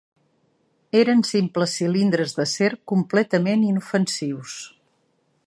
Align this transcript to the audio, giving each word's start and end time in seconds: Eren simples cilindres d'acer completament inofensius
Eren 1.01 1.21
simples 1.31 1.75
cilindres 1.81 2.33
d'acer 2.39 2.71
completament 2.93 3.69
inofensius 3.75 4.57